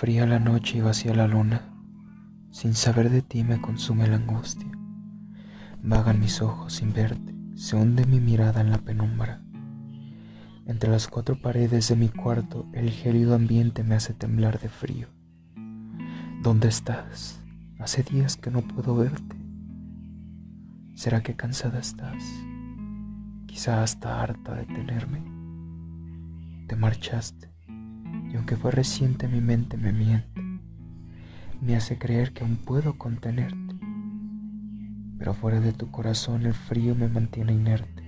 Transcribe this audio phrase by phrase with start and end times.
[0.00, 1.60] Fría la noche y vacía la luna,
[2.52, 4.70] sin saber de ti me consume la angustia.
[5.82, 9.42] Vagan mis ojos sin verte, se hunde mi mirada en la penumbra.
[10.64, 15.08] Entre las cuatro paredes de mi cuarto, el gélido ambiente me hace temblar de frío.
[16.42, 17.38] ¿Dónde estás?
[17.78, 19.36] Hace días que no puedo verte.
[20.94, 22.24] ¿Será que cansada estás?
[23.44, 25.22] Quizá hasta harta de tenerme.
[26.68, 27.49] Te marchaste
[28.40, 30.40] y aunque fue reciente mi mente me miente,
[31.60, 33.74] me hace creer que aún puedo contenerte,
[35.18, 38.02] pero fuera de tu corazón el frío me mantiene inerte.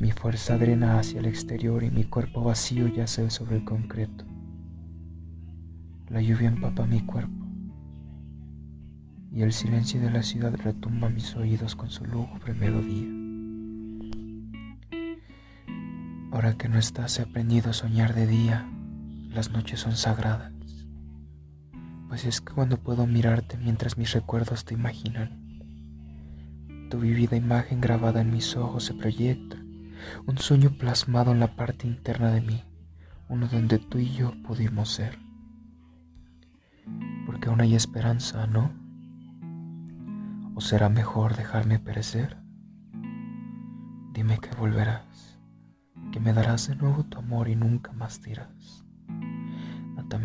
[0.00, 4.26] Mi fuerza drena hacia el exterior y mi cuerpo vacío yace sobre el concreto.
[6.08, 7.46] La lluvia empapa mi cuerpo
[9.32, 13.08] y el silencio de la ciudad retumba mis oídos con su lúgubre melodía.
[16.32, 18.68] Ahora que no estás he aprendido a soñar de día
[19.30, 20.52] las noches son sagradas,
[22.08, 25.40] pues es que cuando puedo mirarte mientras mis recuerdos te imaginan,
[26.90, 29.56] tu vivida imagen grabada en mis ojos se proyecta,
[30.26, 32.64] un sueño plasmado en la parte interna de mí,
[33.28, 35.16] uno donde tú y yo pudimos ser.
[37.26, 38.72] Porque aún hay esperanza, ¿no?
[40.56, 42.38] ¿O será mejor dejarme perecer?
[44.12, 45.38] Dime que volverás,
[46.10, 48.84] que me darás de nuevo tu amor y nunca más dirás.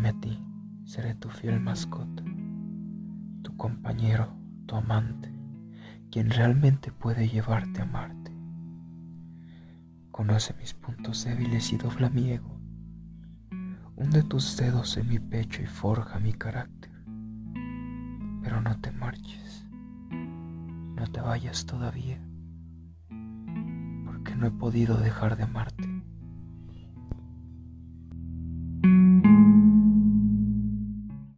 [0.06, 0.38] A ti,
[0.84, 2.22] seré tu fiel mascota,
[3.42, 4.32] tu compañero,
[4.66, 5.34] tu amante,
[6.12, 8.30] quien realmente puede llevarte a amarte.
[10.12, 12.60] Conoce mis puntos débiles y dobla mi ego.
[13.96, 16.92] Hunde tus dedos en mi pecho y forja mi carácter.
[18.44, 19.66] Pero no te marches,
[20.12, 22.24] no te vayas todavía,
[24.04, 25.95] porque no he podido dejar de amarte.